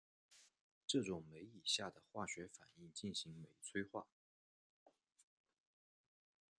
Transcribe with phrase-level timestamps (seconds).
[0.87, 4.07] 这种酶以下的化学反应进行酶催化。